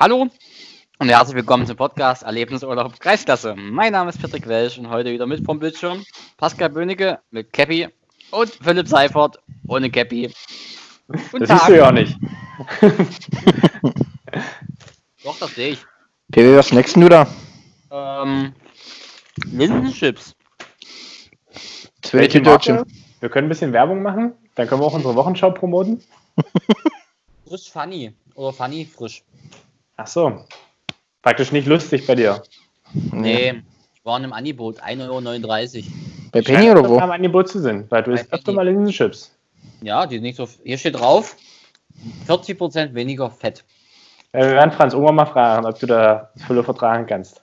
[0.00, 0.28] Hallo
[1.00, 3.56] und herzlich willkommen zum Podcast Erlebnisurlaub Kreisklasse.
[3.56, 6.04] Mein Name ist Patrick Welsch und heute wieder mit vom Bildschirm
[6.36, 7.88] Pascal Böhnecke mit Cappy
[8.30, 10.32] und Philipp Seifert ohne Cappy.
[11.08, 11.58] Guten das Tag.
[11.58, 12.16] siehst du ja auch nicht.
[15.24, 15.84] Doch, das sehe ich.
[16.30, 17.26] PW, was schmeckst du da?
[17.90, 18.52] Ähm,
[19.50, 20.36] Linsenchips.
[22.12, 22.86] Welche Marke?
[23.18, 26.04] Wir können ein bisschen Werbung machen, dann können wir auch unsere Wochenschau promoten.
[27.48, 29.24] Frisch Funny oder Funny frisch.
[29.98, 30.44] Ach so.
[31.22, 32.42] Praktisch nicht lustig bei dir.
[33.12, 33.62] Nee,
[33.94, 35.84] ich war in einem Angebot, 1,39 Euro.
[36.30, 36.98] Bei Penny oder wo?
[36.98, 39.36] am Angebot zu sind, weil du isst öfter mal Linsenchips.
[39.82, 40.48] Ja, die nicht so.
[40.62, 41.36] Hier steht drauf,
[42.28, 43.64] 40% weniger Fett.
[44.32, 47.42] Ja, wir werden Franz Unger mal fragen, ob du da Fülle vertragen kannst.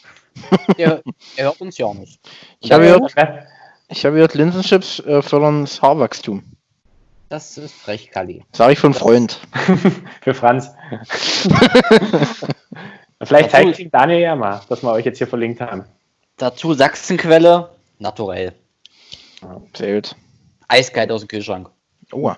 [0.76, 1.02] er,
[1.36, 2.20] er, hört uns ja nicht.
[2.60, 3.14] Ich habe gehört,
[3.88, 6.55] ich habe gehört Linsenchips äh, fördern das Haarwachstum.
[7.28, 8.44] Das ist frech, Kali.
[8.52, 9.40] Sag ich von Freund.
[10.22, 10.70] Für Franz.
[13.22, 15.84] Vielleicht zeigt ihm Daniel ja mal, dass wir euch jetzt hier verlinkt haben.
[16.36, 18.52] Dazu Sachsenquelle, naturell.
[19.74, 20.14] Sehr gut.
[20.68, 21.68] Eiskalt aus dem Kühlschrank.
[22.12, 22.30] Oh.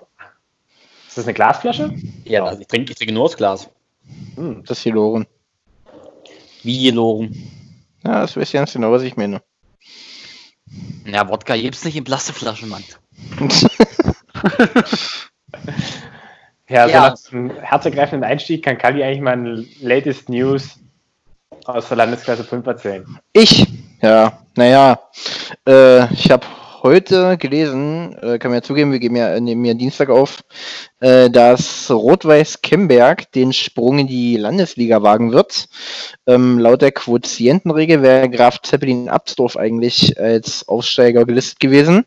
[1.07, 1.93] Ist das eine Glasflasche?
[2.23, 3.69] Ja, also ich, trinke, ich trinke nur das Glas.
[4.35, 5.27] Hm, das ist hier Loren.
[6.63, 7.51] Wie hier Loren?
[8.03, 9.41] Ja, das weiß ganz genau, was ich meine.
[11.05, 12.83] Ja, Wodka gibt's nicht in Plastikflaschen, Mann.
[16.69, 17.09] ja, so ja.
[17.09, 20.79] nach einem herzergreifenden Einstieg kann Kali eigentlich mal latest News
[21.65, 23.19] aus der Landesklasse 5 erzählen.
[23.33, 23.67] Ich?
[24.01, 24.99] Ja, naja,
[25.67, 26.45] äh, ich habe
[26.83, 30.43] heute gelesen, äh, kann man ja zugeben, wir geben ja, äh, nehmen ja Dienstag auf,
[30.99, 35.67] äh, dass Rot-Weiß Kemberg den Sprung in die Landesliga wagen wird.
[36.27, 42.05] Ähm, laut der Quotientenregel wäre Graf Zeppelin Absdorf eigentlich als Aufsteiger gelistet gewesen.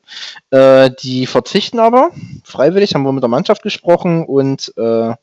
[0.51, 2.11] Äh, die verzichten aber
[2.45, 5.15] freiwillig, haben wir mit der Mannschaft gesprochen und äh,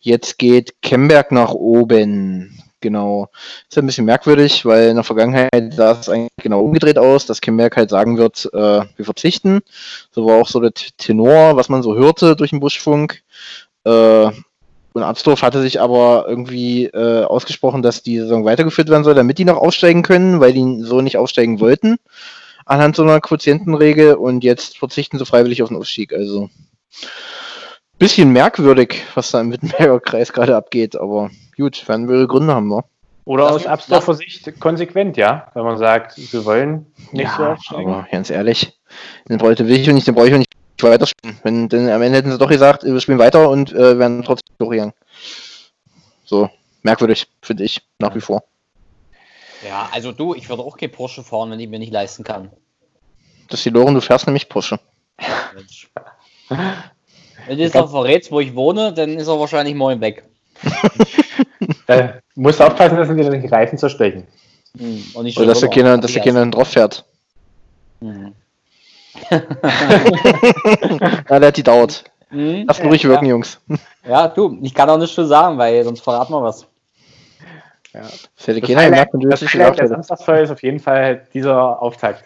[0.00, 2.67] jetzt geht Kemberg nach oben.
[2.80, 3.28] Genau.
[3.68, 7.40] Ist ein bisschen merkwürdig, weil in der Vergangenheit sah es eigentlich genau umgedreht aus, dass
[7.40, 9.60] Kemberg halt sagen wird, äh, wir verzichten.
[10.12, 13.22] So war auch so der Tenor, was man so hörte durch den Buschfunk.
[13.84, 14.30] Äh,
[14.92, 19.38] und Arztorf hatte sich aber irgendwie äh, ausgesprochen, dass die Saison weitergeführt werden soll, damit
[19.38, 21.96] die noch aufsteigen können, weil die so nicht aufsteigen wollten.
[22.64, 26.12] Anhand so einer Quotientenregel und jetzt verzichten sie freiwillig auf den Aufstieg.
[26.12, 26.50] Also
[27.98, 32.54] bisschen merkwürdig, was da im Wittenberger Kreis gerade abgeht, aber gut, werden wir ihre Gründe
[32.54, 32.82] haben, ne?
[33.24, 37.92] Oder aus Absdorfer Sicht konsequent, ja, wenn man sagt, wir wollen nicht ja, so aufsteigen.
[37.92, 38.72] Aber ganz ehrlich,
[39.28, 41.36] den wollte will ich und nicht, den brauche ich und nicht weiterspielen.
[41.42, 44.56] Wenn, denn am Ende hätten sie doch gesagt, wir spielen weiter und äh, werden trotzdem
[44.56, 44.94] durchgegangen.
[46.24, 46.48] So,
[46.82, 48.44] merkwürdig, finde ich, nach wie vor.
[49.66, 52.50] Ja, also du, ich würde auch kein Porsche fahren, wenn ich mir nicht leisten kann.
[53.48, 54.80] Das ist die Loren, du fährst nämlich Porsche.
[55.54, 55.90] Mensch.
[56.48, 60.24] Wenn du jetzt noch verrätst, wo ich wohne, dann ist er wahrscheinlich morgen weg.
[61.86, 64.26] Da musst du aufpassen, dass dir die Reifen zerstechen.
[64.76, 67.04] Hm, Oder dass der Kinder, dass der Kinder drauf fährt.
[68.00, 68.34] Hm.
[69.30, 69.40] ja,
[71.38, 72.04] der hat die dauert.
[72.28, 72.64] Hm?
[72.68, 73.30] Lass ruhig wirken, ja.
[73.32, 73.60] Jungs.
[74.06, 76.66] Ja, du, ich kann auch nichts für sagen, weil sonst verraten wir was.
[77.92, 78.02] Ja.
[78.02, 79.92] Das hätte keiner gemerkt, wenn du das nicht gesagt hättest.
[79.92, 82.24] Samstagsfeuer ist auf jeden Fall dieser Auftakt.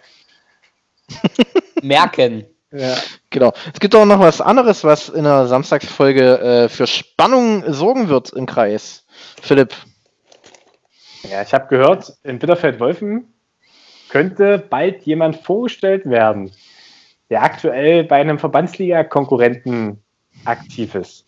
[1.83, 2.45] Merken.
[2.73, 2.95] Ja.
[3.31, 3.53] Genau.
[3.73, 8.33] Es gibt auch noch was anderes, was in der Samstagsfolge äh, für Spannung sorgen wird
[8.33, 9.05] im Kreis.
[9.41, 9.75] Philipp.
[11.31, 13.33] Ja, ich habe gehört, in Bitterfeld-Wolfen
[14.09, 16.51] könnte bald jemand vorgestellt werden,
[17.31, 20.03] der aktuell bei einem Verbandsliga-Konkurrenten
[20.45, 21.25] aktiv ist.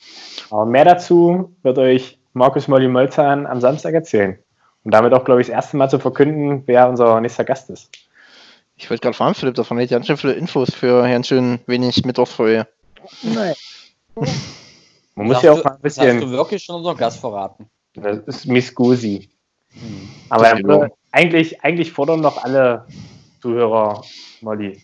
[0.50, 4.38] Aber mehr dazu wird euch Markus Molly Molzahn am Samstag erzählen.
[4.82, 7.91] Und damit auch, glaube ich, das erste Mal zu verkünden, wer unser nächster Gast ist.
[8.77, 11.61] Ich wollte gerade fragen, Philipp, davon hätte ich ganz schön viele Infos für ganz schön
[11.67, 12.67] wenig Mittwochsfolge.
[13.23, 13.55] Nein.
[15.15, 16.17] Man muss ja auch mal ein bisschen.
[16.17, 17.69] Hast du wirklich schon unseren Gast verraten?
[17.95, 19.31] Das ist Miss Gusi.
[19.71, 20.09] Hm.
[20.29, 22.87] Aber eigentlich, eigentlich fordern doch alle
[23.41, 24.03] Zuhörer
[24.41, 24.83] Molly.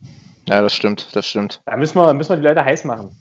[0.48, 1.60] Ja, das stimmt, das stimmt.
[1.66, 3.16] Da müssen wir, müssen wir die Leute heiß machen.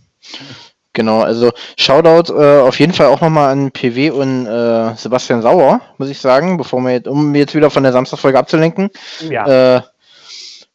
[0.93, 5.81] Genau, also Shoutout äh, auf jeden Fall auch nochmal an PW und äh, Sebastian Sauer,
[5.97, 8.89] muss ich sagen, bevor wir jetzt, um jetzt wieder von der Samstagfolge abzulenken.
[9.29, 9.77] Ja.
[9.77, 9.81] Äh,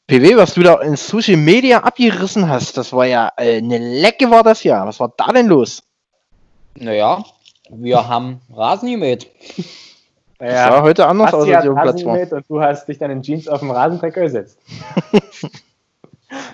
[0.07, 4.31] PW, was du da in Sushi Media abgerissen hast, das war ja äh, eine Lecke
[4.31, 4.87] war das ja.
[4.87, 5.83] Was war da denn los?
[6.75, 7.25] Naja,
[7.71, 9.31] wir haben Rasen gemäht.
[10.41, 12.19] Ja, war heute anders aus als auf Platz war.
[12.19, 14.59] Und du hast dich dann in Jeans auf den Rasentrecker gesetzt.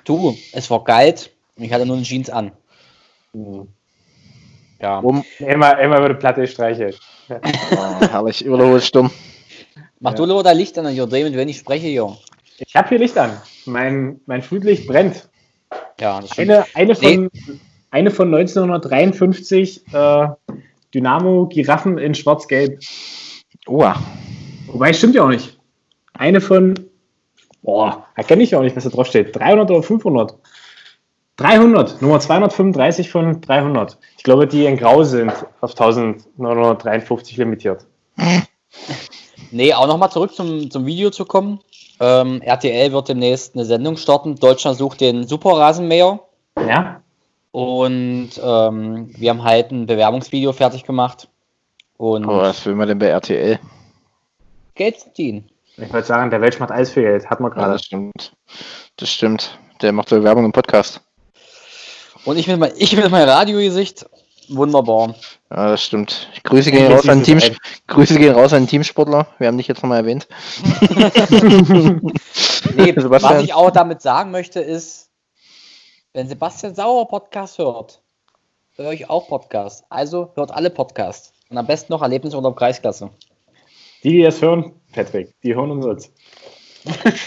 [0.04, 2.52] du, es war kalt und ich hatte nur eine Jeans an.
[3.32, 3.66] Mhm.
[4.80, 4.98] Ja.
[5.00, 7.00] Um, immer, immer wurde Platte streichelt.
[7.28, 7.36] Oh,
[8.00, 9.10] herrlich, überholt stumm.
[9.98, 10.16] Mach ja.
[10.16, 12.16] du lieber da Licht an, Jodem, wenn ich spreche, Junge.
[12.66, 13.40] Ich habe hier Licht an.
[13.64, 15.28] Mein, mein Flutlicht brennt.
[15.98, 17.58] Ja, das eine, eine, von, nee.
[17.90, 20.28] eine von 1953 äh,
[20.94, 22.80] Dynamo Giraffen in Schwarz-Gelb.
[23.66, 24.00] Oha.
[24.66, 25.58] Wobei, stimmt ja auch nicht.
[26.12, 26.74] Eine von,
[27.62, 29.34] boah, erkenne ich auch nicht, was da drauf steht.
[29.34, 30.34] 300 oder 500?
[31.36, 33.98] 300, Nummer 235 von 300.
[34.18, 35.32] Ich glaube, die in Grau sind
[35.62, 37.86] auf 1953 limitiert.
[39.50, 41.60] Nee, auch nochmal zurück zum, zum Video zu kommen.
[42.00, 44.36] Ähm, RTL wird demnächst eine Sendung starten.
[44.36, 46.20] Deutschland sucht den Superrasenmäher.
[46.66, 47.02] Ja?
[47.52, 51.28] Und ähm, wir haben halt ein Bewerbungsvideo fertig gemacht.
[51.96, 53.58] Und Aber was will man denn bei RTL?
[54.74, 55.50] Geld verdienen.
[55.76, 57.28] Ich wollte sagen, der Welsch macht alles für Geld.
[57.28, 57.72] Hat man Ja, gerade.
[57.72, 58.32] das stimmt.
[58.96, 59.58] Das stimmt.
[59.82, 61.00] Der macht so Werbung im Podcast.
[62.24, 64.06] Und ich mit, mein, ich mit meinem Radiogesicht.
[64.50, 65.14] Wunderbar.
[65.48, 66.28] Ja, das stimmt.
[66.42, 67.40] Grüße gehen raus an Team,
[67.86, 69.28] Grüße gehen raus an den Teamsportler.
[69.38, 70.26] Wir haben dich jetzt nochmal erwähnt.
[72.74, 75.10] Nee, was ich auch damit sagen möchte, ist,
[76.12, 78.02] wenn Sebastian Sauer Podcast hört,
[78.74, 79.84] höre ich auch Podcast.
[79.88, 81.32] Also hört alle Podcasts.
[81.48, 83.10] Und am besten noch Erlebnisurlaub Kreisklasse.
[84.02, 86.12] Die, die das hören, Patrick, die hören uns jetzt.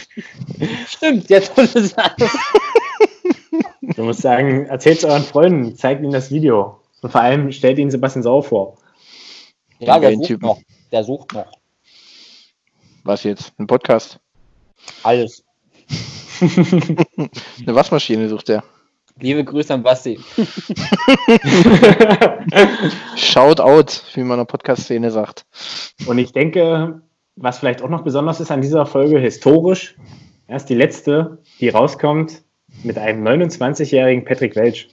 [0.88, 1.96] Stimmt, jetzt muss es
[3.96, 6.82] Du musst sagen, erzählt es euren Freunden, zeigt ihnen das Video.
[7.03, 8.77] Und vor allem stellt ihnen Sebastian Sauer vor.
[9.79, 10.45] Ja, der sucht Typen.
[10.45, 10.61] noch.
[10.89, 11.51] Der sucht noch.
[13.03, 13.51] Was jetzt?
[13.59, 14.21] Ein Podcast?
[15.03, 15.44] Alles.
[16.39, 18.63] Eine Waschmaschine sucht er.
[19.19, 20.17] Liebe Grüße an Basti.
[23.17, 25.45] Shout out, wie man in der Podcast-Szene sagt.
[26.05, 27.01] Und ich denke,
[27.35, 29.97] was vielleicht auch noch besonders ist an dieser Folge, historisch,
[30.47, 32.44] er ist die letzte, die rauskommt
[32.83, 34.93] mit einem 29-jährigen Patrick Welch.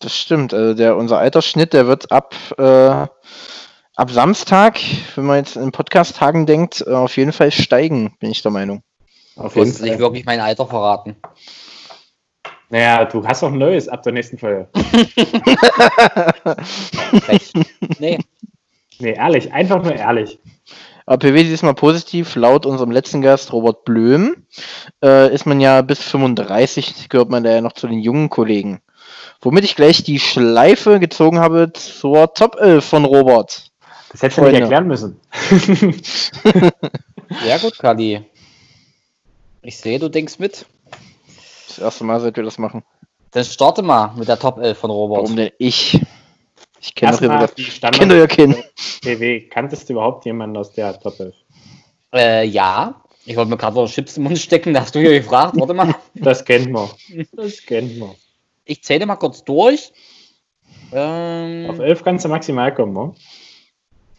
[0.00, 0.52] Das stimmt.
[0.54, 3.06] Also der, unser Altersschnitt, der wird ab, äh,
[3.96, 4.80] ab Samstag,
[5.14, 8.82] wenn man jetzt in Podcast-Tagen denkt, äh, auf jeden Fall steigen, bin ich der Meinung.
[9.36, 10.00] Auf jeden hast nicht Fall.
[10.00, 11.16] wirklich mein Alter verraten.
[12.70, 14.68] Naja, du hast auch ein neues ab der nächsten Folge.
[17.98, 18.18] Nee.
[19.00, 20.38] Nee, ehrlich, einfach nur ehrlich.
[21.06, 24.46] Aber PW diesmal positiv, laut unserem letzten Gast Robert Blöm,
[25.02, 28.80] äh, ist man ja bis 35, gehört man da ja noch zu den jungen Kollegen.
[29.42, 33.70] Womit ich gleich die Schleife gezogen habe zur Top 11 von Robert.
[34.12, 35.20] Das hättest du nicht erklären müssen.
[37.42, 38.24] Sehr gut, Kali.
[39.62, 40.66] Ich sehe, du denkst mit.
[41.68, 42.82] Das erste Mal, seit wir das machen.
[43.30, 45.22] Dann starte mal mit der Top 11 von Robert.
[45.22, 46.00] Warum denn ich?
[46.80, 48.64] Ich kenne doch, ja die ich kenn doch ja Standard keinen.
[49.02, 49.48] PW.
[49.48, 51.34] Kanntest du überhaupt jemanden aus der Top 11?
[52.12, 53.02] Äh, ja.
[53.26, 55.54] Ich wollte mir gerade noch Chips im Mund stecken, da hast du ja gefragt.
[55.56, 55.94] Warte mal.
[56.14, 56.88] Das kennt man.
[57.32, 58.14] Das kennt man.
[58.70, 59.92] Ich zähle mal kurz durch.
[60.92, 63.12] Auf Ähm, 11 kannst du maximal kommen, ne?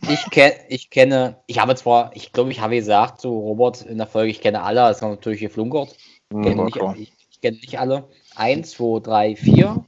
[0.10, 3.98] ich, kenn, ich kenne, ich habe zwar, ich glaube, ich habe gesagt zu Robert in
[3.98, 5.96] der Folge, ich kenne alle, das haben natürlich geflunkert.
[6.34, 8.10] Ich kenne war nicht, ich, ich kenne nicht alle.
[8.36, 9.86] 1, 2, 3, 4,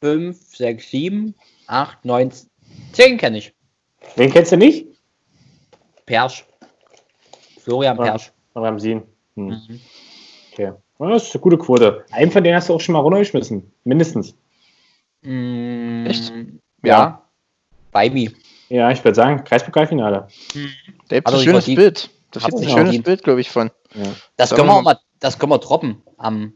[0.00, 1.34] 5, 6, 7,
[1.66, 2.30] 8, 9,
[2.92, 3.52] 10 kenne ich.
[4.14, 4.86] Wen kennst du nicht?
[6.06, 6.46] Persch.
[7.58, 8.04] Florian Ja.
[8.04, 8.32] Persch.
[8.54, 9.02] Ramsin.
[9.34, 9.46] Hm.
[9.46, 9.80] Mhm.
[10.52, 10.72] Okay.
[10.98, 12.04] Ja, Das ist eine gute Quote.
[12.10, 13.70] Einen von denen hast du auch schon mal runtergeschmissen.
[13.84, 14.34] Mindestens.
[15.22, 16.32] Mm, Echt?
[16.82, 17.22] Ja.
[17.90, 18.30] Bei mir.
[18.68, 20.28] Ja, ich würde sagen, Kreispokalfinale.
[21.08, 21.76] Da gibt Hat ein schönes verdient.
[21.76, 22.10] Bild.
[22.30, 23.04] Das er ein schönes verdient.
[23.04, 23.70] Bild, glaube ich, von.
[23.94, 24.02] Ja.
[24.36, 26.54] Das Sagen können wir mal, das können wir droppen am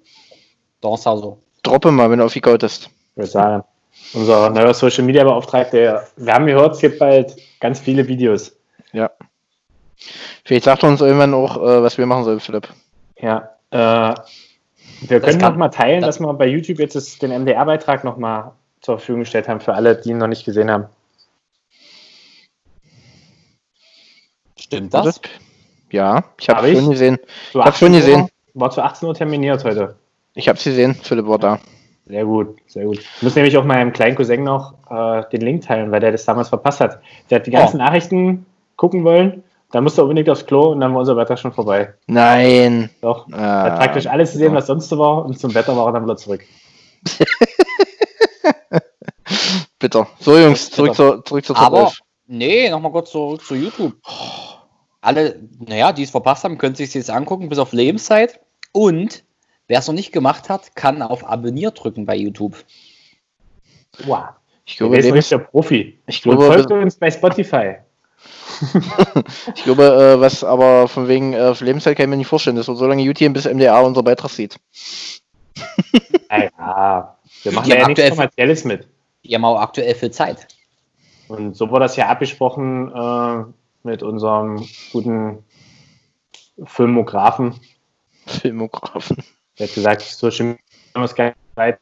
[0.81, 1.43] Donnerstag so.
[1.63, 2.91] Droppe mal, wenn du aufgegaut ist.
[3.11, 3.65] Ich würde sagen,
[4.15, 8.57] unser neuer Social Media Beauftragter, wir haben gehört, es gibt bald ganz viele Videos.
[8.93, 9.11] Ja.
[10.45, 12.69] Vielleicht sagt er uns irgendwann auch, äh, was wir machen sollen, Philipp.
[13.21, 13.51] Ja.
[13.71, 14.15] Äh,
[15.03, 18.17] wir können kann- noch mal teilen, das- dass wir bei YouTube jetzt den MDR-Beitrag noch
[18.17, 20.87] mal zur Verfügung gestellt haben für alle, die ihn noch nicht gesehen haben.
[24.59, 25.21] Stimmt das?
[25.91, 26.79] Ja, ich habe Hab es ich?
[26.79, 27.19] schon gesehen.
[27.51, 28.29] Ich hab's schon 18 Uhr- gesehen.
[28.55, 29.97] War zu 18 Uhr terminiert heute.
[30.35, 30.95] Ich habe es gesehen.
[30.95, 31.61] Philipp war da.
[32.07, 32.99] Sehr gut, sehr gut.
[32.99, 36.25] Ich muss nämlich auch meinem kleinen Cousin noch äh, den Link teilen, weil der das
[36.25, 37.01] damals verpasst hat.
[37.31, 37.85] Der hat die ganzen Oh.
[37.85, 38.47] Nachrichten
[38.77, 41.95] gucken wollen, dann musste er unbedingt aufs Klo und dann war unser Wetter schon vorbei.
[42.07, 42.91] Nein.
[43.01, 43.27] Doch.
[43.33, 45.93] Ah, Er hat praktisch alles gesehen, was sonst so war und zum Wetter war er
[45.93, 46.45] dann wieder zurück.
[49.79, 50.09] Bitter.
[50.21, 51.13] So, Jungs, zurück Bitter.
[51.15, 51.99] zur, zurück zur Top Aber, 11.
[52.27, 53.95] nee, nochmal kurz zurück zu YouTube.
[55.01, 58.41] Alle, naja, die es verpasst haben, können sich jetzt angucken, bis auf Lebenszeit.
[58.73, 59.25] Und
[59.69, 62.57] wer es noch nicht gemacht hat, kann auf Abonnier drücken bei YouTube.
[64.05, 64.25] Wow.
[64.65, 65.99] Ich Du glaube, bist Lebens, der Profi.
[66.07, 67.77] ich glaube, folgt uns bei Spotify.
[69.55, 72.57] ich glaube äh, was aber von wegen äh, Lebenszeit kann ich mir nicht vorstellen.
[72.57, 74.59] Das wird so lange YouTube, bis MDA unser Beitrag sieht.
[76.31, 78.87] Ja, wir machen haben ja nichts aktuell- Kommerzielles mit.
[79.25, 80.47] Die haben auch aktuell viel Zeit.
[81.29, 83.45] Und so wurde das ja abgesprochen äh,
[83.83, 85.45] mit unserem guten
[86.65, 87.59] Filmografen.
[88.27, 89.17] Filmografen.
[89.59, 90.63] Der hat gesagt, Social Media
[90.95, 91.79] haben wir es gar nicht bereit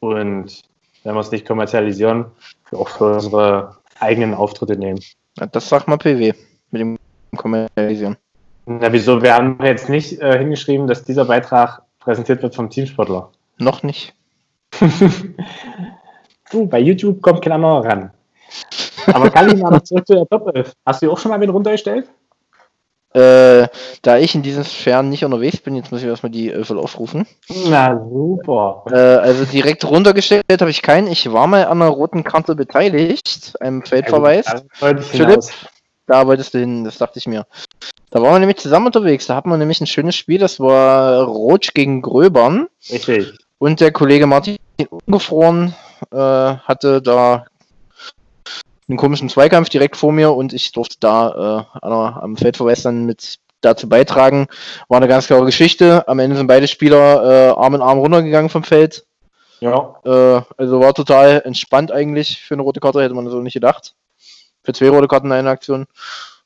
[0.00, 0.62] und
[1.02, 2.26] wenn wir es nicht kommerzialisieren,
[2.72, 5.00] auch für unsere eigenen Auftritte nehmen.
[5.38, 6.32] Ja, das sagt mal PW
[6.70, 6.98] mit dem
[7.36, 8.16] Kommerzialisieren.
[8.66, 9.22] Na, wieso?
[9.22, 13.30] Wir haben jetzt nicht äh, hingeschrieben, dass dieser Beitrag präsentiert wird vom Teamsportler.
[13.58, 14.14] Noch nicht.
[16.50, 18.10] Du, bei YouTube kommt kein anderer ran.
[19.06, 20.72] Aber Kalli, mal noch zurück zu der Top 11.
[20.84, 22.08] Hast du auch schon mal wen runtergestellt?
[23.16, 23.68] Äh,
[24.02, 27.26] da ich in diesem Fern nicht unterwegs bin, jetzt muss ich erstmal die Öffel aufrufen.
[27.66, 28.84] Na, super.
[28.90, 31.06] Äh, also direkt runtergestellt habe ich keinen.
[31.06, 34.44] Ich war mal an einer roten Karte beteiligt, einem Feldverweis.
[34.74, 35.02] Philipp?
[35.12, 35.50] hinaus.
[36.06, 37.46] Da wolltest du hin, das dachte ich mir.
[38.10, 39.26] Da waren wir nämlich zusammen unterwegs.
[39.26, 40.38] Da hatten wir nämlich ein schönes Spiel.
[40.38, 42.68] Das war Rotsch gegen Gröbern.
[42.90, 43.32] Richtig.
[43.56, 44.58] Und der Kollege Martin
[45.06, 45.74] Ungefroren
[46.12, 47.46] äh, hatte da
[48.88, 53.04] einen komischen Zweikampf direkt vor mir und ich durfte da äh, einer- am Feldverweis dann
[53.04, 54.46] mit dazu beitragen.
[54.88, 56.06] War eine ganz klare Geschichte.
[56.08, 59.04] Am Ende sind beide Spieler äh, Arm in Arm runtergegangen vom Feld.
[59.60, 63.54] Ja, Äh, also war total entspannt eigentlich für eine rote Karte, hätte man so nicht
[63.54, 63.94] gedacht.
[64.62, 65.86] Für zwei rote Karten in einer Aktion.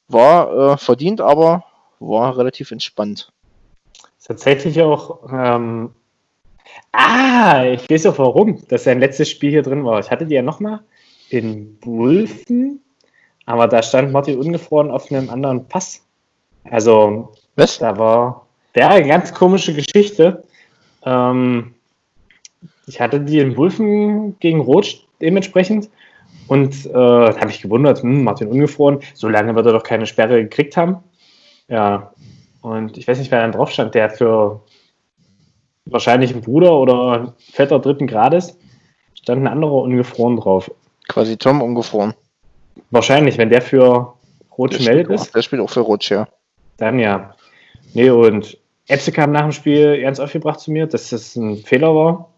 [0.09, 1.65] War äh, verdient, aber
[1.99, 3.33] war relativ entspannt.
[4.25, 5.21] tatsächlich auch.
[5.31, 5.93] Ähm,
[6.93, 9.99] ah, ich weiß auch warum, dass sein letztes Spiel hier drin war.
[10.01, 10.81] Ich hatte die ja nochmal
[11.31, 12.81] in Wulfen,
[13.47, 16.05] aber da stand Martin ungefroren auf einem anderen Pass.
[16.65, 17.79] Also, Was?
[17.79, 18.47] da war.
[18.75, 20.45] Wäre eine ganz komische Geschichte.
[21.05, 21.75] Ähm,
[22.87, 25.89] ich hatte die in Wulfen gegen Rot dementsprechend.
[26.47, 30.07] Und äh, da habe ich gewundert, hm, Martin ungefroren, so lange wird er doch keine
[30.07, 30.97] Sperre gekriegt haben.
[31.69, 32.13] Ja,
[32.63, 34.61] und ich weiß nicht, wer dann drauf stand, der für
[35.85, 38.59] wahrscheinlich ein Bruder oder Vetter dritten Grades
[39.15, 40.71] stand ein anderer ungefroren drauf.
[41.11, 42.15] Quasi Tom ungefroren.
[42.91, 44.15] Wahrscheinlich, wenn der für
[44.57, 46.29] Rot Der gemeldet spielt, auch, ist, der spielt auch für Rutsch, ja.
[46.77, 47.35] dann ja.
[47.95, 51.95] Nee, und Epse kam nach dem Spiel ganz aufgebracht zu mir, dass das ein Fehler
[51.95, 52.31] war.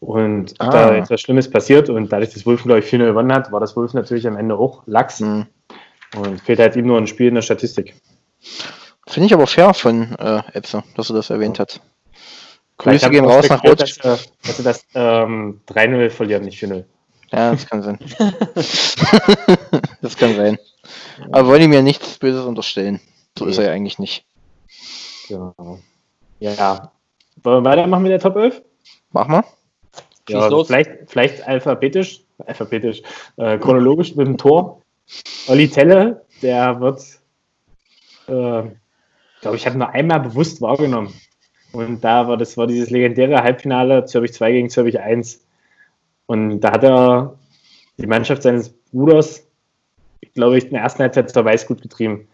[0.00, 0.70] Und Ah.
[0.70, 3.74] da etwas Schlimmes passiert und dadurch, dass Wolfen, glaube ich, 4 gewonnen hat, war das
[3.76, 5.46] Wolfen natürlich am Ende auch Lachs Hm.
[6.16, 7.94] und fehlt halt ihm nur ein Spiel in der Statistik.
[9.08, 11.80] Finde ich aber fair von äh, Epse, dass er das erwähnt hat.
[12.80, 13.98] Vielleicht Grüße gehen raus nach Rutsch.
[14.02, 16.84] Dass, dass sie das ähm, 3-0 verlieren, nicht 4-0.
[17.32, 17.98] Ja, das kann sein.
[20.02, 20.58] das kann sein.
[21.30, 23.00] Aber wollen die mir nichts Böses unterstellen.
[23.38, 24.24] So ist er ja eigentlich nicht.
[25.28, 25.78] Genau.
[26.40, 26.92] Ja.
[27.42, 28.62] Wollen wir weitermachen mit der Top 11?
[29.12, 29.44] Mach mal.
[30.28, 30.66] Ja, los.
[30.66, 33.02] Vielleicht, vielleicht alphabetisch, alphabetisch,
[33.36, 34.82] äh, chronologisch mit dem Tor.
[35.48, 37.00] Olli Telle, der wird,
[38.26, 38.70] äh,
[39.40, 41.14] glaube ich, habe nur einmal bewusst wahrgenommen.
[41.72, 45.44] Und da war das war dieses legendäre Halbfinale Zürich 2 gegen Zürich 1.
[46.28, 47.38] Und da hat er
[47.96, 49.46] die Mannschaft seines Bruders,
[50.34, 52.28] glaube ich, in der ersten Halbzeit zur Weißgut getrieben.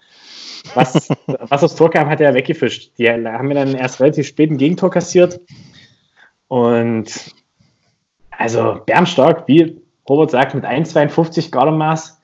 [0.75, 2.91] Was, was aufs Tor kam, hat er weggefischt.
[2.99, 5.41] Die haben mir dann erst relativ spät ein Gegentor kassiert.
[6.49, 7.35] Und
[8.31, 12.21] also Bernstark, wie Robert sagt, mit 1,52 Gardemaß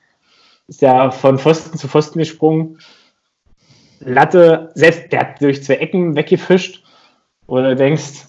[0.67, 2.79] ist er von Pfosten zu Pfosten gesprungen.
[4.01, 6.83] Latte, selbst der hat durch zwei Ecken weggefischt.
[7.47, 8.25] Oder du denkst,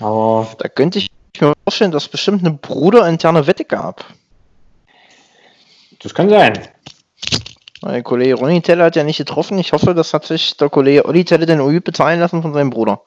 [0.00, 4.04] aber Da könnte ich mir vorstellen, dass es bestimmt eine bruderinterne Wette gab.
[6.02, 6.58] das kann sein.
[7.82, 9.58] Der Kollege Ronny Teller hat ja nicht getroffen.
[9.58, 12.70] Ich hoffe, das hat sich der Kollege Olli Teller den OÜ bezahlen lassen von seinem
[12.70, 13.02] Bruder.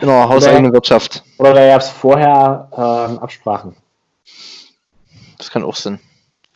[0.00, 1.24] In der hauseigenen Wirtschaft.
[1.38, 3.76] Oder da gab es vorher ähm, Absprachen.
[5.36, 5.98] Das kann auch Sinn.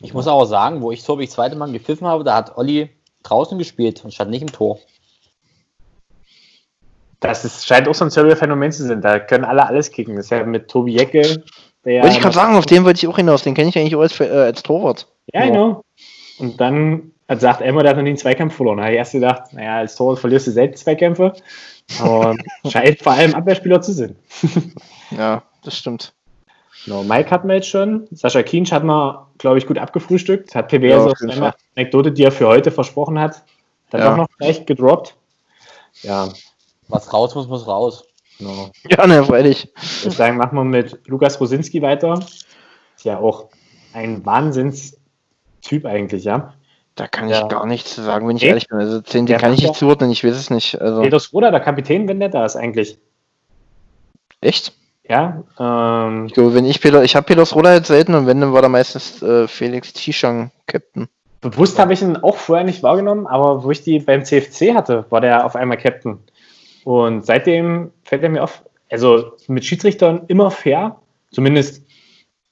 [0.00, 2.90] Ich muss aber sagen, wo ich Tobi zweite Mal gepfiffen habe, da hat Olli
[3.22, 4.78] draußen gespielt und stand nicht im Tor.
[7.22, 9.00] Das ist, scheint auch so ein Server-Phänomen zu sein.
[9.00, 10.16] Da können alle alles kicken.
[10.16, 11.42] Das ist ja mit Tobi Jecke.
[11.84, 13.42] Der Wollte ich gerade sagen, auf den wollte ich auch hinaus.
[13.42, 15.08] Den kenne ich eigentlich auch als, äh, als Torwart.
[15.32, 15.82] Ja, genau.
[16.38, 18.78] Und dann hat sagt Elmer, der hat noch nie einen Zweikampf verloren.
[18.78, 21.32] Da habe ich erst gedacht, naja, als Torwart verlierst du selten Zweikämpfe.
[22.00, 22.36] Aber
[22.68, 24.16] scheint vor allem Abwehrspieler zu sein.
[25.10, 26.14] Ja, das stimmt.
[26.86, 28.08] Genau, Mike hatten wir jetzt schon.
[28.12, 30.54] Sascha Kiensch hat man, glaube ich, gut abgefrühstückt.
[30.54, 31.54] Hat PW Ja, jeden seine.
[31.76, 33.42] Anekdote, die er für heute versprochen hat,
[33.90, 34.10] dann Ja.
[34.10, 35.14] doch noch gleich gedroppt.
[36.00, 36.30] Ja,
[36.92, 38.04] Was raus muss, muss raus.
[38.38, 38.70] genau.
[38.88, 39.72] Ja, ne, freilich.
[39.82, 42.14] Ich würde sagen, machen wir mit Lukas Rosinski weiter.
[42.94, 43.48] Ist ja auch
[43.94, 46.54] ein Wahnsinnstyp eigentlich, ja.
[46.94, 47.42] Da kann Ja.
[47.42, 48.48] ich gar nichts zu sagen, wenn ich Nee?
[48.50, 48.78] ehrlich bin.
[48.78, 50.78] Also 10, den Der kann ich nicht zuordnen, ich weiß es nicht.
[50.80, 52.98] Also, Peters Roder, der Kapitän, wenn der da ist eigentlich.
[54.40, 54.72] echt?
[55.08, 58.40] Ja, ähm, Ich glaube, wenn ich Peter, ich habe Peters Roller jetzt selten und wenn,
[58.40, 61.08] dann war da meistens äh, Felix Tishang Captain.
[61.40, 65.04] bewusst habe ich ihn auch vorher nicht wahrgenommen, aber wo ich die beim CFC hatte,
[65.10, 66.20] war der auf einmal Captain.
[66.84, 70.96] Und seitdem fällt er mir auf, also mit Schiedsrichtern immer fair,
[71.30, 71.84] zumindest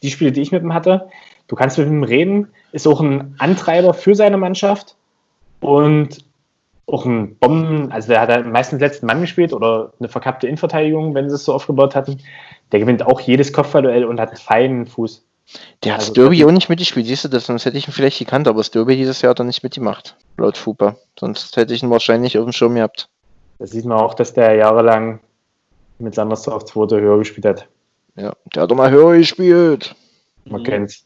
[0.03, 1.09] die Spiele, die ich mit ihm hatte.
[1.49, 4.97] Du kannst mit ihm reden, ist auch ein Antreiber für seine Mannschaft
[5.61, 6.19] und
[6.87, 11.15] auch ein Bomben, also der hat halt meistens letzten Mann gespielt oder eine verkappte Innenverteidigung,
[11.15, 12.19] wenn sie es so aufgebaut hatten.
[12.73, 15.25] Der gewinnt auch jedes Kopfballduell und hat einen feinen Fuß.
[15.85, 17.47] Der hat Also, Derby das- auch nicht mitgespielt, siehst du das?
[17.47, 20.17] Sonst hätte ich ihn vielleicht gekannt, aber das Derby dieses Jahr hat er nicht mitgemacht,
[20.37, 20.97] laut Fupa.
[21.19, 23.09] Sonst hätte ich ihn wahrscheinlich auf dem Schirm gehabt.
[23.61, 25.21] Da sieht man auch, dass der jahrelang
[25.99, 27.67] mit Sandersdorf zweite höher gespielt hat.
[28.17, 29.95] Ja, der hat doch mal höher gespielt.
[30.47, 30.65] Man Mhm.
[30.65, 31.05] kennt's.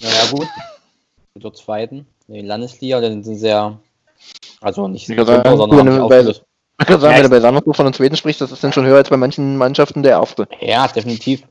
[0.00, 0.46] Naja, gut.
[1.34, 3.78] Mit der zweiten, in Landesliga, dann sind sie ja.
[4.62, 6.20] Also nicht Ich sagen, sondern wenn haben du bei-.
[6.22, 8.72] Ich sagen, Ja, wenn ich- du bei Sanderburg von der zweiten sprichst, das ist dann
[8.72, 10.48] schon höher als bei manchen Mannschaften der erste.
[10.60, 11.42] Ja, definitiv.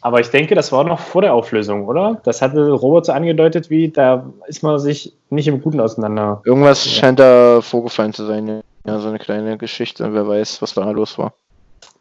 [0.00, 2.20] Aber ich denke, das war noch vor der Auflösung, oder?
[2.24, 6.42] Das hatte Robert so angedeutet, wie da ist man sich nicht im Guten auseinander.
[6.44, 6.90] Irgendwas Ja.
[6.92, 8.60] scheint da vorgefallen zu sein.
[8.86, 10.12] Ja, so eine kleine Geschichte.
[10.12, 11.34] Wer weiß, was da los war.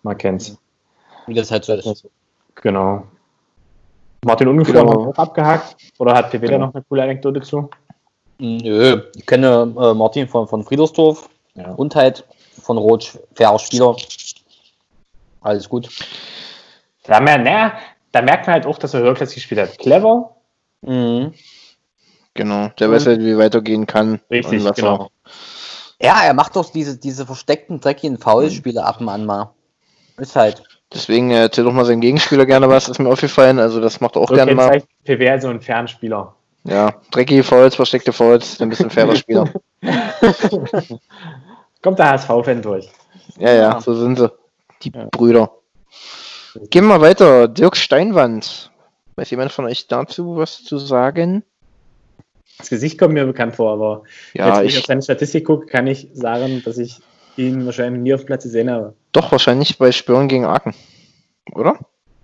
[0.03, 0.57] Man kennt's.
[1.25, 2.07] Wie das halt so ist.
[2.55, 3.03] Genau.
[4.25, 5.09] Martin Ungefähr Genau.
[5.09, 5.75] auch abgehakt.
[5.99, 6.65] Oder hat PW da Genau.
[6.67, 7.69] noch eine coole Anekdote zu?
[8.39, 11.71] Nö, ich kenne äh, Martin von, von Friedersdorf Ja.
[11.71, 12.23] und halt
[12.61, 13.95] von Rot, fairer Spieler.
[15.41, 15.89] Alles gut.
[17.03, 17.73] Da, mer na,
[18.11, 19.77] da merkt man halt auch, dass er höherklassig gespielt hat.
[19.79, 20.35] Clever.
[20.81, 21.33] Mhm.
[22.33, 22.67] Genau.
[22.79, 24.19] Der weiß halt, wie weitergehen kann.
[24.29, 25.09] Richtig, und was genau.
[26.01, 29.51] Ja, er macht doch diese, diese versteckten, dreckigen Foulspiele ab und an mal.
[30.17, 30.63] Ist halt.
[30.93, 33.59] Deswegen äh, erzähl doch mal seinen Gegenspieler gerne was, ist mir aufgefallen.
[33.59, 34.81] Also das macht er auch So gerne mal.
[35.03, 36.33] PW also ein Fernspieler.
[36.63, 39.49] Ja, dreckige Fouls, versteckte Fouls, ein bisschen fairer Spieler.
[41.81, 42.89] Kommt der HSV-Fan durch.
[43.37, 43.81] Ja, ja, Ja.
[43.81, 44.31] so sind sie.
[44.83, 45.07] Die Ja.
[45.11, 45.51] Brüder.
[46.69, 47.47] Gehen wir mal weiter.
[47.47, 48.71] Dirk Steinwand.
[49.15, 51.43] Weiß jemand von euch dazu was zu sagen?
[52.57, 55.45] Das Gesicht kommt mir bekannt vor, aber Ja, jetzt, wenn ich ich auf seine Statistik
[55.45, 56.99] gucke, kann ich sagen, dass ich
[57.35, 58.93] ihn wahrscheinlich nie auf Platz gesehen habe.
[59.11, 60.73] doch wahrscheinlich bei Spüren gegen Aachen.
[61.53, 61.77] Oder?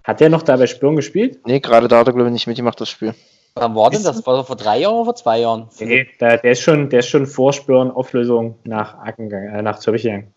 [0.04, 1.40] Hat der noch da bei Spürn gespielt?
[1.46, 3.14] Nee, gerade da hat er glaube ich nicht mitgemacht, das Spiel.
[3.56, 4.26] Wann war denn das?
[4.26, 5.68] War das vor drei Jahren oder vor zwei Jahren?
[5.80, 9.62] Nee, der, der, ist schon, der ist schon vor Spürn Auflösung nach Aachen gegangen, äh,
[9.62, 10.34] nach Zürich gegangen.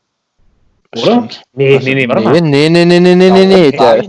[0.92, 1.00] Oder?
[1.02, 1.42] Stimmt.
[1.54, 2.40] Nee, nee, nee, warte Nee, mal.
[2.42, 3.70] nee, nee, nee, nee, nee, nee, nee.
[3.72, 4.04] Der.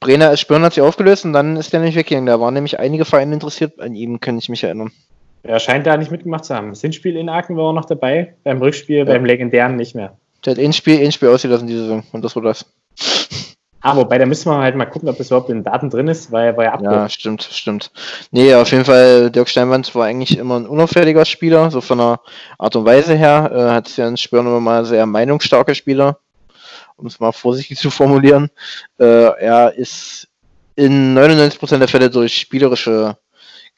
[0.00, 2.26] Brenner Spüren hat sich aufgelöst und dann ist der nicht weggegangen.
[2.26, 4.92] Da waren nämlich einige Vereine interessiert an ihm, kann ich mich erinnern.
[5.44, 6.70] Er scheint da nicht mitgemacht zu haben.
[6.70, 10.16] Das Hinspiel in Aachen war er noch dabei, beim Rückspiel, beim legendären nicht mehr.
[10.44, 12.64] Der hat ein Spiel, ein Spiel ausgelassen diese Saison und das war das.
[13.84, 16.06] Aber wobei, da müssen wir halt mal gucken, ob das überhaupt in den Daten drin
[16.06, 17.08] ist, weil er war ja Ja, abgerufen.
[17.10, 17.90] stimmt, stimmt.
[18.30, 22.20] Nee, auf jeden Fall, Dirk Steinwand war eigentlich immer ein unauffälliger Spieler, so von der
[22.58, 23.50] Art und Weise her.
[23.52, 26.18] Äh, hat es ja in Spüren immer mal sehr meinungsstarke Spieler,
[26.96, 28.50] um es mal vorsichtig zu formulieren.
[29.00, 29.04] Äh,
[29.40, 30.28] er ist
[30.76, 33.16] in 99% der Fälle durch spielerische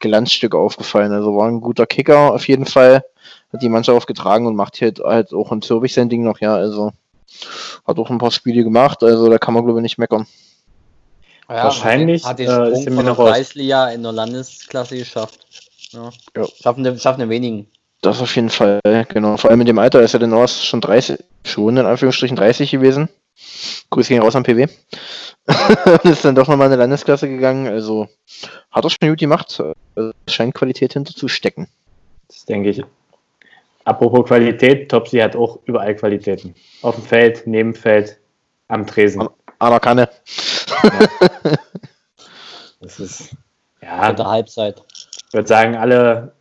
[0.08, 1.12] Glanzstücke aufgefallen.
[1.12, 3.04] Also war ein guter Kicker auf jeden Fall.
[3.52, 6.40] Hat die Mannschaft aufgetragen und macht hier halt, halt auch in Zürich sein Ding noch,
[6.40, 6.54] ja.
[6.54, 6.92] Also
[7.86, 10.26] hat auch ein paar Spiele gemacht, also da kann man glaube ich nicht meckern.
[11.48, 13.34] Ja, Wahrscheinlich, hat den, äh, hat den ist Sprung er von der.
[13.34, 15.40] Kreisliga in der Landesklasse geschafft.
[15.92, 16.10] Ja.
[16.36, 16.46] Ja.
[16.62, 17.68] Schaffen, die, schaffen die wenigen.
[18.00, 19.36] Das auf jeden Fall, genau.
[19.36, 22.70] Vor allem in dem Alter ist er denn auch schon 30, schon in Anführungsstrichen 30
[22.70, 23.08] gewesen.
[23.90, 24.66] Grüße gehen raus an PW.
[25.84, 27.66] und ist dann doch nochmal in eine Landesklasse gegangen.
[27.66, 28.08] Also
[28.70, 29.62] hat er schon gut gemacht.
[29.94, 31.68] Also, scheint Qualität hinterzustecken.
[32.28, 32.82] Das denke ich.
[33.84, 36.54] Apropos Qualität, Topsy hat auch überall Qualitäten.
[36.80, 38.18] Auf dem Feld, neben dem Feld,
[38.68, 39.28] am Tresen.
[39.58, 40.08] Aber Kanne.
[42.80, 43.36] Das ist,
[43.82, 44.08] Ja.
[44.08, 44.82] ja, der Halbzeit.
[45.28, 46.32] ich würde sagen, alle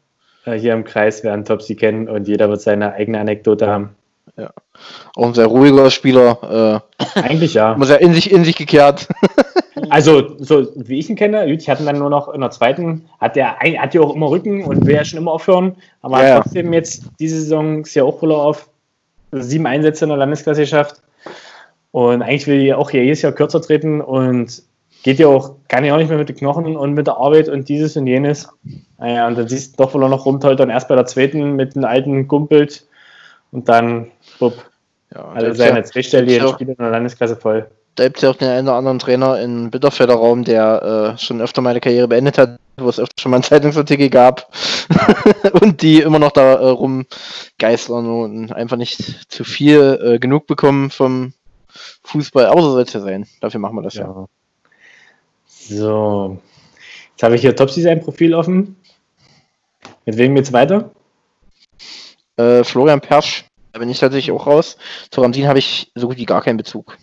[0.46, 3.96] äh, hier im Kreis werden Topsy kennen und jeder wird seine eigene Anekdote haben.
[5.16, 6.82] Auch ein sehr ruhiger Spieler.
[7.16, 7.74] Eigentlich ja.
[7.74, 9.08] Äh, muss ja in sich, in sich gekehrt.
[9.90, 13.06] Also, so wie ich ihn kenne, ich hatte ihn dann nur noch in der zweiten,
[13.20, 16.28] hat er hat ja auch immer Rücken und will ja schon immer aufhören, aber Ja,
[16.28, 16.42] ja.
[16.42, 18.70] trotzdem jetzt diese Saison ist ja auch wohl auf
[19.32, 21.02] sieben Einsätze in der Landesklasse geschafft.
[21.92, 24.64] Und eigentlich will er auch hier jedes Jahr kürzer treten und
[25.04, 27.50] geht ja auch, kann ja auch nicht mehr mit den Knochen und mit der Arbeit
[27.50, 28.50] und dieses und jenes.
[28.98, 31.76] Naja, und dann siehst du doch wohl auch noch rumtoltern, erst bei der zweiten mit
[31.76, 32.86] einem alten Gumpelt
[33.54, 34.56] und dann, bupp,
[35.16, 37.70] Ja, alle seine ja- Spiele in der Landesklasse voll.
[37.96, 41.40] da gibt's ja auch den einen oder anderen Trainer in Bitterfelder Raum, der äh, schon
[41.42, 44.52] öfter meine Karriere beendet hat, wo es öfter schon mal einen Zeitungsartikel gab
[45.62, 50.90] und die immer noch da äh, rumgeistern und einfach nicht zu viel äh, genug bekommen
[50.90, 51.34] vom
[52.04, 52.48] Fußball.
[52.48, 53.28] Aber so soll es ja sein.
[53.42, 54.06] Dafür machen wir das ja.
[54.06, 54.26] Ja.
[55.48, 56.38] So.
[57.12, 58.76] Jetzt habe ich hier Topsy sein Profil offen.
[60.06, 60.90] Mit wem geht's weiter?
[62.38, 64.78] Äh, Florian Persch, da bin ich tatsächlich auch raus.
[65.12, 66.98] Zu Ramsin habe ich so gut wie gar keinen Bezug.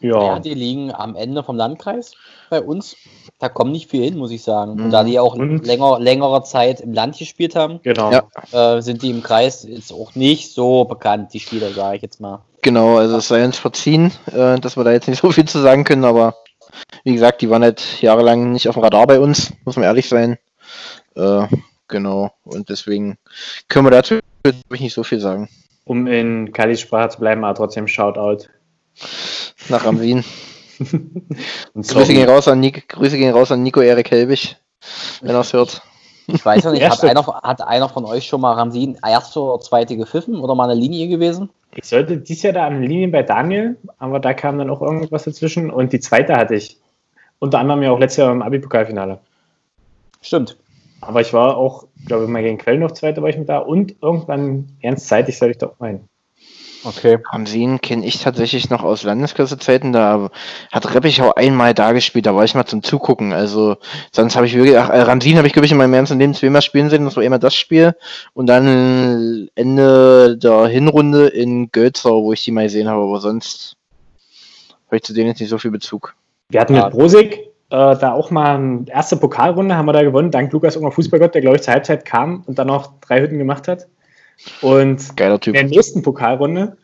[0.00, 0.22] Ja.
[0.24, 0.38] Ja.
[0.38, 2.12] die liegen am Ende vom Landkreis
[2.48, 2.96] bei uns.
[3.38, 4.74] Da kommt nicht viel hin, muss ich sagen.
[4.76, 4.84] Mhm.
[4.86, 5.66] Und da die auch Und?
[5.66, 8.10] länger, längere Zeit im Land gespielt haben, Genau.
[8.10, 8.76] Ja.
[8.76, 12.20] äh, sind die im Kreis jetzt auch nicht so bekannt, die Spieler, sage ich jetzt
[12.20, 12.40] mal.
[12.62, 15.60] Genau, also es sei uns verziehen, äh, dass wir da jetzt nicht so viel zu
[15.60, 16.34] sagen können, aber
[17.04, 20.08] wie gesagt, die waren halt jahrelang nicht auf dem Radar bei uns, muss man ehrlich
[20.08, 20.38] sein.
[21.14, 21.46] Äh,
[21.90, 23.18] genau, und deswegen
[23.68, 25.48] können wir dazu ich nicht so viel sagen.
[25.84, 28.46] Um in Kalis Sprache zu bleiben, aber trotzdem Shoutout.
[29.68, 30.24] Nach Ramsin.
[31.74, 34.56] Und Grüße gehen, raus an Nick, Grüße gehen raus an Nico Erik Helbig,
[35.20, 35.82] wenn er es hört.
[36.26, 39.60] Ich weiß ja nicht, hat, einer, hat einer von euch schon mal Ramsin erste oder
[39.60, 41.50] zweite gepfiffen oder mal eine Linie gewesen?
[41.74, 44.80] Ich sollte dies Jahr da an den Linien bei Daniel, aber da kam dann auch
[44.80, 45.70] irgendwas dazwischen.
[45.70, 46.78] Und die zweite hatte ich.
[47.38, 49.18] Unter anderem ja auch letztes Jahr im Abi-Pokalfinale.
[50.20, 50.56] Stimmt.
[51.00, 53.58] Aber ich war auch, glaube ich, mal gegen Köln noch Zweite war ich mit da.
[53.58, 56.08] Und irgendwann ernstzeitig sollte ich da auch meinen.
[56.82, 57.18] Okay.
[57.30, 59.92] Ramsin kenne ich tatsächlich noch aus Landesklassezeiten.
[59.92, 60.30] Da
[60.72, 63.32] hat Reppichau einmal da gespielt, da war ich mal zum Zugucken.
[63.32, 63.76] Also
[64.12, 66.34] sonst habe ich wirklich, ach, äh, Ramsin habe ich glaube ich in meinem ganzen Leben
[66.34, 67.04] zweimal spielen sehen.
[67.04, 67.94] Das war immer das Spiel
[68.32, 73.02] und dann Ende der Hinrunde in Gölzau, wo ich die mal gesehen habe.
[73.02, 73.76] Aber sonst
[74.86, 76.14] habe ich zu denen jetzt nicht so viel Bezug.
[76.48, 80.30] Wir hatten mit Brosig äh, da auch mal eine erste Pokalrunde, haben wir da gewonnen,
[80.30, 83.38] dank Lukas Unger Fußballgott, der glaube ich zur Halbzeit kam und dann noch drei Hütten
[83.38, 83.86] gemacht hat.
[84.60, 86.76] Und in der nächsten Pokalrunde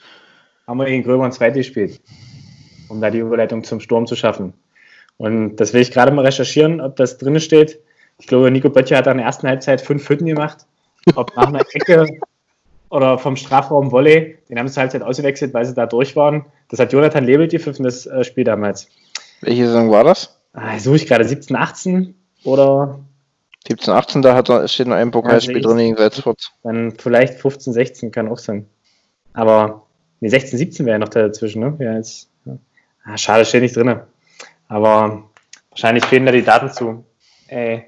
[0.67, 2.01] haben wir gegen Gröber ein Zweite gespielt,
[2.89, 4.53] um da die Überleitung zum Sturm zu schaffen.
[5.17, 7.81] Und das will ich gerade mal recherchieren, ob das drin steht.
[8.19, 10.67] Ich glaube, Nico Böttcher hat in der ersten Halbzeit fünf Hütten gemacht.
[11.15, 12.07] Ob nach einer Ecke
[12.91, 14.39] oder vom Strafraum Volley.
[14.49, 16.45] Den haben sie zur Halbzeit ausgewechselt, weil sie da durch waren.
[16.69, 18.89] Das hat Jonathan Lebel gepfiffen, das äh, Spiel damals.
[19.41, 20.36] Welche Saison war das?
[20.57, 22.15] Ah, suche ich gerade 17, 18
[22.45, 22.99] oder
[23.69, 26.39] 17, 18, da hat er, steht noch ein Pokalspiel Ja, drin gegen Salzburg.
[26.63, 28.67] dann vielleicht 15, 16 kann auch sein.
[29.35, 29.87] Aber
[30.21, 31.77] nee, 16, 17 wäre ja noch dazwischen, ne?
[31.79, 32.57] Ja, jetzt, ja.
[33.05, 34.01] Ah, schade, steht nicht drin.
[34.69, 35.25] Aber
[35.71, 37.05] wahrscheinlich fehlen da die Daten zu.
[37.49, 37.85] Ey,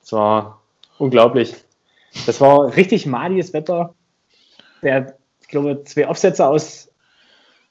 [0.00, 0.62] das war
[0.98, 1.54] unglaublich.
[2.26, 3.94] Das war richtig madiges Wetter.
[4.82, 6.90] Der, ich glaube, zwei Aufsätze aus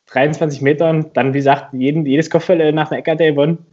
[0.08, 3.66] 23 Metern, dann wie gesagt, jeden, jedes Kopfball nach einer Ecke hat er gewonnen.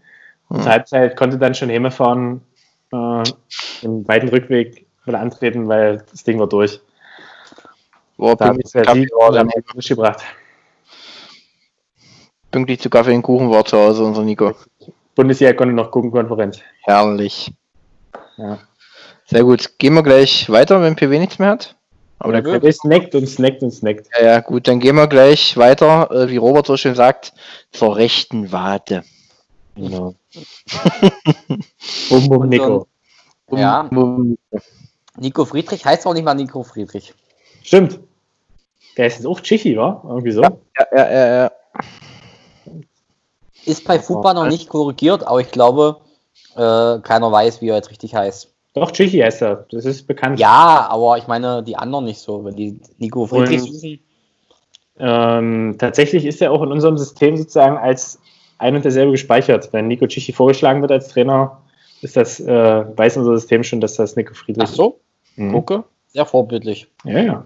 [0.49, 2.43] Und zur Halbzeit konnte dann schon heimfahren,
[2.93, 3.23] äh,
[3.83, 6.81] im weiten Rückweg wieder antreten, weil das Ding war durch.
[8.17, 10.23] War Da habe pünktlich, ich dann, durchgebracht.
[12.51, 14.55] pünktlich zu Kaffee und Kuchen war zu Hause unser Nico.
[15.15, 16.61] Bundesliga konnte noch gucken, Konferenz.
[16.83, 17.53] Herrlich.
[18.37, 18.59] Ja.
[19.27, 19.79] Sehr gut.
[19.79, 21.77] Gehen wir gleich weiter, wenn PW nichts mehr hat.
[22.19, 22.61] Aber Ja, der.
[22.61, 24.09] Der snackt und snackt und snackt.
[24.19, 27.33] Ja, ja, gut, dann gehen wir gleich weiter, äh, wie Robert so schön sagt,
[27.73, 29.05] zur rechten Wade.
[29.77, 30.15] Genau.
[32.09, 32.87] Bum, bum, Nico.
[33.51, 33.89] Ja.
[33.91, 34.37] Um,
[35.19, 37.15] Nico Friedrich heißt auch nicht mal Nico Friedrich.
[37.63, 38.01] Stimmt.
[38.97, 40.03] Der ist jetzt auch Tschechi, wa?
[40.07, 40.43] Irgendwie so.
[40.43, 40.57] Ja,
[40.93, 41.51] ja, ja, ja.
[43.65, 46.01] Ist bei Fußball noch nicht korrigiert, aber ich glaube,
[46.55, 48.51] äh, keiner weiß, wie er jetzt richtig heißt.
[48.75, 49.67] Doch, Tschechi heißt er.
[49.71, 50.39] Das ist bekannt.
[50.39, 52.45] Ja, aber ich meine die anderen nicht so.
[52.45, 54.01] Wenn die Nico Friedrich Und-
[54.97, 58.21] Ähm, tatsächlich ist er auch in unserem System sozusagen als
[58.65, 59.69] ein und derselbe gespeichert.
[59.73, 61.61] Wenn Nico Tschechi vorgeschlagen wird als Trainer,
[62.03, 65.01] ist das, äh, weiß unser System schon, dass das Nico Friedrich ach so.
[65.37, 65.53] Mhm.
[65.53, 66.89] gucke, sehr vorbildlich.
[67.05, 67.45] Ja, ja.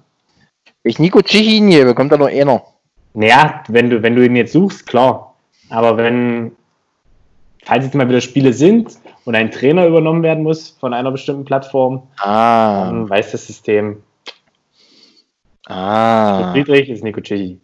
[0.84, 2.62] Ich Nico Tschichin hier, bekommt da noch einer.
[3.14, 5.34] Naja, wenn du, wenn du ihn jetzt suchst, klar.
[5.70, 6.52] Aber wenn,
[7.64, 11.44] falls jetzt mal wieder Spiele sind und ein Trainer übernommen werden muss von einer bestimmten
[11.44, 14.02] Plattform, Ah, dann weiß das System.
[15.66, 16.52] ah.
[16.52, 17.58] Friedrich ist Nico Tschechi.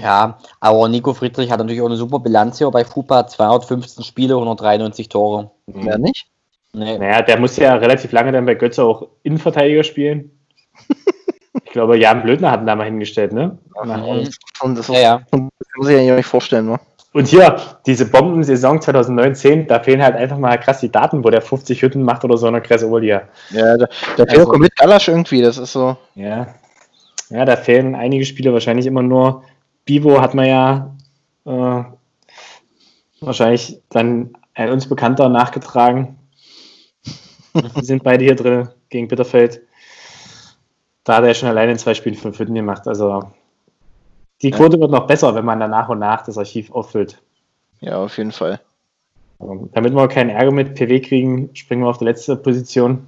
[0.00, 3.28] Ja, aber Nico Friedrich hat natürlich auch eine super Bilanz hier bei Fußball.
[3.28, 5.50] 215 Spiele, 193 Tore.
[5.66, 6.26] Wer nicht?
[6.72, 6.98] Nee.
[6.98, 10.30] Naja, der muss ja relativ lange dann bei Götze auch Innenverteidiger spielen.
[11.64, 13.56] ich glaube, Jan Blödner hat ihn da mal hingestellt, ne?
[13.82, 14.28] Mhm.
[14.62, 15.20] Und das, Ja, ja.
[15.30, 15.40] das
[15.76, 16.78] muss ich ja nicht vorstellen, ne?
[17.12, 17.56] Und hier,
[17.86, 22.02] diese Bombensaison 2019, da fehlen halt einfach mal krass die Daten, wo der 50 Hütten
[22.02, 23.22] macht oder so in der Kreise Oberliga.
[23.52, 23.86] Ja, da,
[24.18, 25.96] da fehlt Also- auch mit Galasch irgendwie, das ist so.
[26.14, 26.48] Ja.
[27.30, 29.42] Ja, da fehlen einige Spiele wahrscheinlich immer nur.
[29.86, 30.96] Bivo hat man ja
[31.46, 31.84] äh,
[33.20, 36.18] wahrscheinlich dann ein uns bekannter nachgetragen.
[37.54, 39.62] Die sind beide hier drin gegen Bitterfeld.
[41.04, 42.86] Da hat er schon alleine in zwei Spielen fünf Hütten gemacht.
[42.86, 43.32] Also
[44.42, 47.22] die Quote wird noch besser, wenn man dann nach und nach das Archiv auffüllt.
[47.80, 48.60] Ja, auf jeden Fall.
[49.38, 53.06] Also, damit wir keinen Ärger mit PW kriegen, springen wir auf die letzte Position.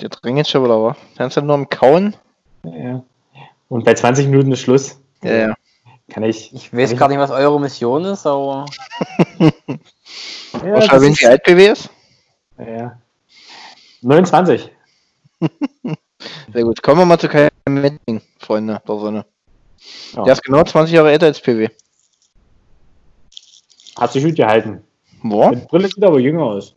[0.00, 0.96] Der dringend schon wieder, wa?
[1.16, 2.16] Kannst du nur am Kauen?
[2.64, 3.02] Ja.
[3.68, 5.00] Und bei 20 Minuten ist Schluss.
[5.24, 5.54] Ja, ja.
[6.10, 6.52] Kann ich.
[6.54, 8.66] Ich weiß gar nicht, was eure Mission ist, aber
[9.38, 9.48] Ja,
[10.52, 11.90] Wahrscheinlich, das wenn ist- wie alt PW ist?
[12.58, 12.98] Ja.
[14.02, 14.70] 29.
[16.52, 16.82] Sehr gut.
[16.82, 19.26] Kommen wir mal zu keinem Meeting, Freunde der Sonne.
[20.14, 20.22] Ja.
[20.24, 21.68] Der ist genau 20 Jahre älter als PW.
[23.98, 24.82] Hat sich gut gehalten.
[25.22, 25.50] Boah.
[25.50, 26.74] Mit Brille sieht er aber jünger aus.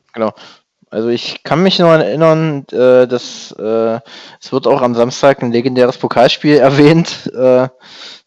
[0.90, 4.00] Also ich kann mich noch erinnern, äh, dass äh,
[4.40, 7.32] es wird auch am Samstag ein legendäres Pokalspiel erwähnt.
[7.34, 7.68] Äh,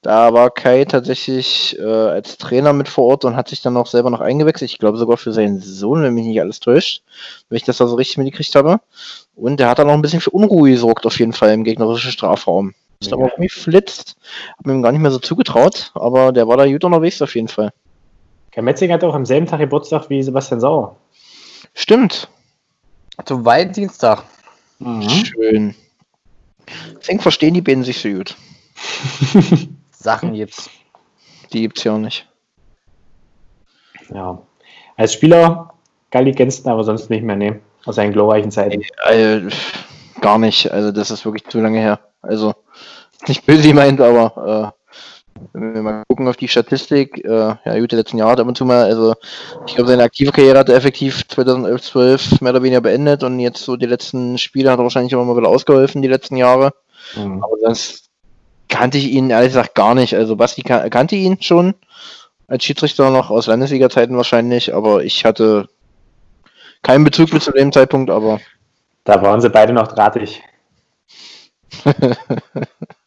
[0.02, 3.86] da war Kai tatsächlich äh, als Trainer mit vor Ort und hat sich dann auch
[3.86, 4.70] selber noch eingewechselt.
[4.70, 7.02] Ich glaube sogar für seinen Sohn, wenn mich nicht alles täuscht,
[7.48, 8.80] wenn ich das da so richtig mitgekriegt habe.
[9.36, 12.12] Und der hat dann noch ein bisschen für Unruhe gesorgt, auf jeden Fall im gegnerischen
[12.12, 12.74] Strafraum.
[13.00, 14.16] Ist aber auch irgendwie flitzt.
[14.58, 17.34] Hab mir ihm gar nicht mehr so zugetraut, aber der war da gut unterwegs auf
[17.34, 17.70] jeden Fall.
[18.52, 20.96] Kai Metzing hat auch am selben Tag Geburtstag wie Sebastian Sauer.
[21.72, 22.28] Stimmt.
[23.24, 24.24] Zum Valentinstag.
[24.80, 25.74] Schön.
[26.98, 28.36] Deswegen verstehen die beiden sich so gut.
[29.92, 30.70] Sachen gibt's.
[31.52, 32.28] Die gibt's ja auch nicht.
[34.14, 34.40] Ja.
[34.96, 35.74] Als Spieler
[36.10, 37.60] Galli kennst du aber sonst nicht mehr nehmen.
[37.84, 38.82] Aus seinen glorreichen Zeiten.
[39.06, 39.42] Äh,
[40.20, 40.70] gar nicht.
[40.70, 42.00] Also das ist wirklich zu lange her.
[42.20, 42.54] Also
[43.26, 44.79] nicht böse gemeint, aber äh,
[45.52, 48.46] wenn wir mal gucken auf die Statistik, äh, ja gut, die letzten Jahre hat ab
[48.46, 49.14] und zu mal, also
[49.66, 53.38] ich glaube seine aktive Karriere hat er effektiv 2011, 12 mehr oder weniger beendet und
[53.40, 56.72] jetzt so die letzten Spiele hat er wahrscheinlich immer mal wieder ausgeholfen, die letzten Jahre.
[57.16, 57.42] Mhm.
[57.42, 58.10] Aber sonst
[58.68, 60.14] kannte ich ihn ehrlich gesagt gar nicht.
[60.14, 61.74] Also Basti kan kannte ihn schon
[62.46, 65.68] als Schiedsrichter noch aus Landesliga-Zeiten wahrscheinlich, aber ich hatte
[66.82, 68.40] keinen Bezug bis zu dem Zeitpunkt, aber
[69.04, 70.42] Da waren sie beide noch drahtig.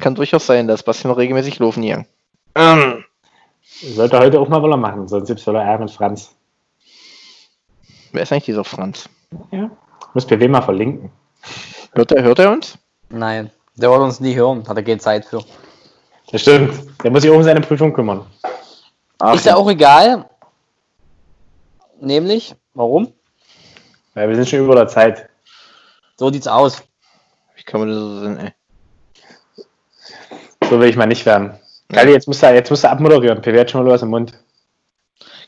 [0.00, 2.04] kann durchaus sein, dass Basti noch regelmäßig laufen hier.
[2.54, 3.04] Ähm,
[3.82, 6.34] Sollte heute auch mal Woller machen, sonst gibt's Woller R mit Franz.
[8.12, 9.08] wer ist eigentlich dieser Franz?
[9.50, 9.70] Ja.
[10.12, 11.10] Muss PW mal verlinken.
[11.92, 12.78] Hört er, hört er uns?
[13.08, 15.42] Nein, der wollte uns nie hören, hat er keine Zeit für.
[16.30, 16.74] Das stimmt.
[17.02, 18.26] Der muss sich auch um seine Prüfung kümmern.
[19.18, 20.28] Ach, ist ja auch egal.
[22.00, 23.12] Nämlich, warum?
[24.14, 25.28] Weil wir sind schon über der Zeit.
[26.16, 26.82] So sieht's aus.
[27.56, 28.52] Wie kann man das so sehen, ey?
[30.70, 31.50] So will ich mal nicht werden.
[31.88, 33.42] Galli, jetzt musst du, jetzt musst du abmoderieren.
[33.42, 34.32] PW hat schon mal was im Mund.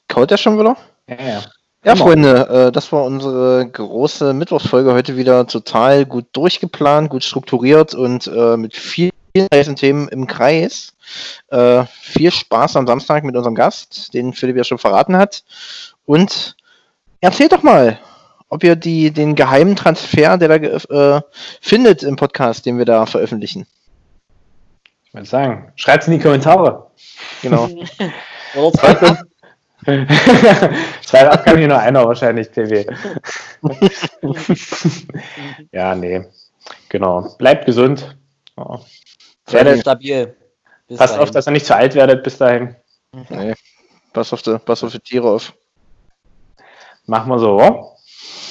[0.09, 0.77] Kaut er schon wieder?
[1.09, 1.43] Ja, ja.
[1.85, 1.97] Ja.
[1.97, 8.27] Freunde, äh, das war unsere große Mittwochsfolge heute wieder total gut durchgeplant, gut strukturiert und
[8.27, 9.13] äh, mit vielen
[9.53, 10.93] heißen Themen im Kreis.
[11.49, 15.45] Äh, viel Spaß am Samstag mit unserem Gast, den Philipp ja schon verraten hat.
[16.05, 16.57] Und
[17.21, 17.99] erzählt doch mal,
[18.49, 21.21] ob ihr die, den geheimen Transfer, der da äh,
[21.61, 23.67] findet im Podcast, den wir da veröffentlichen.
[25.13, 26.91] Ich würde sagen, schreibt's in die Kommentare.
[27.43, 27.69] Genau.
[31.05, 32.87] Zwei ab kann hier nur einer wahrscheinlich, PW.
[35.71, 36.25] ja, nee.
[36.89, 37.29] Genau.
[37.37, 38.17] Bleibt gesund.
[38.57, 38.81] Ja.
[39.49, 40.35] Werdet, stabil.
[40.89, 41.25] Bis passt dahin.
[41.25, 42.75] auf, dass ihr nicht zu alt werdet bis dahin.
[43.29, 43.53] nee.
[44.15, 45.53] Pass auf die, pass auf die Tiere auf.
[47.05, 47.59] Machen wir so.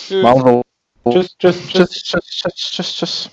[0.05, 0.21] Tschüss.
[0.21, 0.61] Machen wir.
[1.11, 1.89] Tschüss, tschüss, tschüss.
[1.89, 3.31] Tschüss, tschüss, tschüss, tschüss, tschüss.